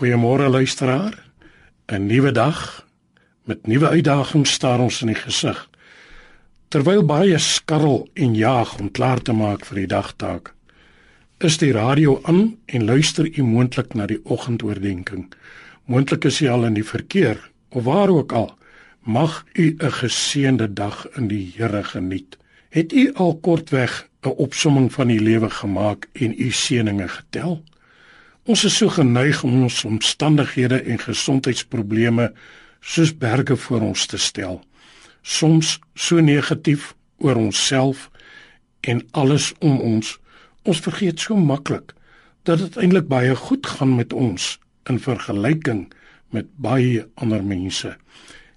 [0.00, 1.14] Goeiemôre luisteraar.
[1.86, 2.86] 'n Nuwe dag
[3.44, 5.68] met nuwe uitdagings staar ons in die gesig.
[6.68, 10.54] Terwyl baie skarrel en jaag om klaar te maak vir die dagtaak,
[11.38, 15.36] is die radio aan en luister u moontlik na die oggendoordenkings.
[15.84, 18.56] Moontlik is u al in die verkeer of waar ook al.
[19.04, 22.38] Mag u 'n geseënde dag in die Here geniet.
[22.70, 27.62] Het u al kortweg 'n opsomming van die lewe gemaak en u seëninge getel?
[28.48, 32.30] Ons is so geneig om ons omstandighede en gesondheidsprobleme
[32.80, 34.62] soos berge voor ons te stel.
[35.22, 38.08] Soms so negatief oor onsself
[38.80, 40.16] en alles om ons.
[40.64, 41.92] Ons vergeet so maklik
[42.48, 44.56] dat dit eintlik baie goed gaan met ons
[44.88, 45.90] in vergelyking
[46.32, 47.92] met baie ander mense.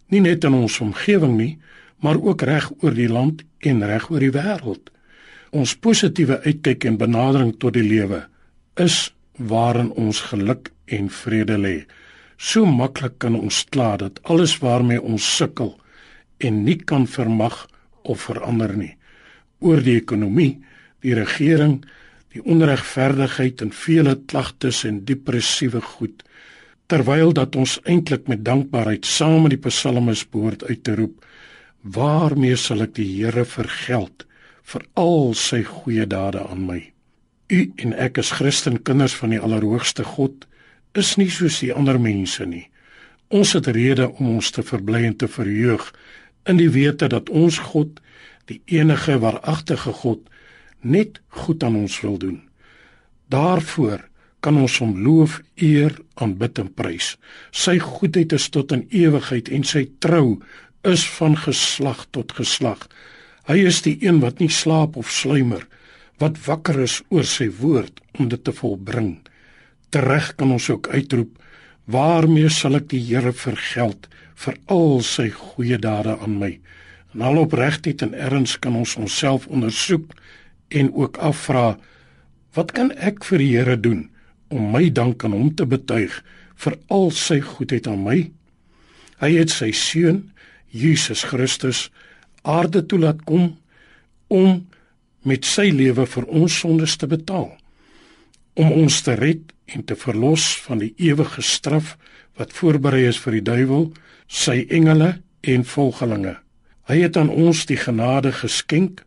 [0.08, 1.58] Nie net in ons omgewing nie,
[2.00, 4.92] maar ook reg oor die land en reg oor die wêreld.
[5.52, 8.24] Ons positiewe uitkyk en benadering tot die lewe
[8.80, 11.78] is waarin ons geluk en vrede lê.
[12.38, 15.74] So maklik kan ons kla dat alles waarmee ons sukkel
[16.38, 17.68] en nie kan vermag
[18.04, 18.96] of verander nie.
[19.64, 20.60] Oor die ekonomie,
[21.02, 21.82] die regering,
[22.34, 26.24] die onregverdigheid en vele klagtes en depressiewe goed
[26.92, 31.24] terwyl dat ons eintlik met dankbaarheid saam met die psalmes behoort uit te roep
[31.96, 34.28] waarmee sal ek die Here vergeld
[34.74, 36.93] vir al sy goeie dade aan my
[37.52, 40.46] U en ek as Christen kinders van die Allerhoogste God
[40.96, 42.70] is nie soos die ander mense nie.
[43.34, 45.90] Ons het rede om ons te verbly en te verheug
[46.48, 48.00] in die wete dat ons God,
[48.48, 50.22] die enige waaragtige God,
[50.82, 52.40] net goed aan ons wil doen.
[53.32, 54.04] Daarvoor
[54.44, 57.14] kan ons hom loof, eer, aanbid en prys.
[57.52, 60.40] Sy goedheid is tot in ewigheid en sy trou
[60.88, 62.84] is van geslag tot geslag.
[63.48, 65.82] Hy is die een wat nie slaap of sluimer nie
[66.24, 69.18] wat wakker is oor sy woord om dit te volbring.
[69.92, 71.32] Tereg kan ons ook uitroep:
[71.86, 74.08] Waarmee sal ek die Here vergeld
[74.40, 76.54] vir al sy goeie dade aan my?
[77.14, 80.16] En al opregtheid en erns kan ons onsself ondersoek
[80.72, 81.76] en ook afvra:
[82.56, 84.08] Wat kan ek vir die Here doen
[84.54, 86.16] om my dank aan hom te betuig
[86.64, 88.20] vir al sy goedheid aan my?
[89.20, 90.30] Hy het sy seun
[90.72, 91.90] Jesus Christus
[92.44, 93.58] aarde toe laat kom
[94.32, 94.64] om
[95.24, 97.52] met sy lewe vir ons sondes te betaal
[98.60, 101.96] om ons te red en te verlos van die ewige straf
[102.38, 103.88] wat voorberei is vir die duiwel,
[104.28, 106.36] sy engele en volgelinge.
[106.90, 109.04] Hy het aan ons die genade geskenk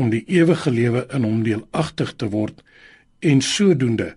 [0.00, 2.64] om die ewige lewe in hom deelagtig te word
[3.24, 4.14] en sodoende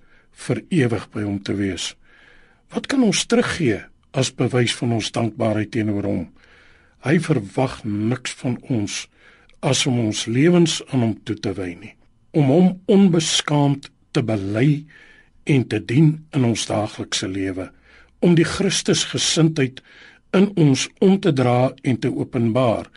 [0.48, 1.94] vir ewig by hom te wees.
[2.74, 3.84] Wat kan ons teruggee
[4.18, 6.26] as bewys van ons dankbaarheid teenoor hom?
[7.06, 9.06] Hy verwag niks van ons
[9.60, 11.94] as om ons lewens aan hom toe te wy nie
[12.38, 14.84] om hom onbeskaamd te bely
[15.50, 17.70] en te dien in ons daaglikse lewe
[18.26, 19.82] om die Christusgesindheid
[20.38, 22.90] in ons om te dra en te openbaar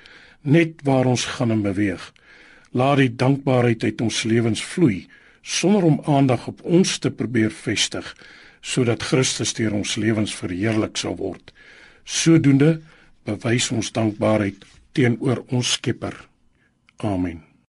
[0.42, 2.00] net waar ons gaan en beweeg.
[2.72, 5.06] Laat die dankbaarheid uit ons lewens vloei
[5.42, 8.14] sonder om aandag op ons te probeer vestig
[8.60, 11.52] sodat Christus deur ons lewens verheerlik sal word.
[12.04, 12.80] Sodoende
[13.28, 14.64] bewys ons dankbaarheid
[14.96, 16.16] teenoor ons Skepper
[17.02, 17.49] Amen.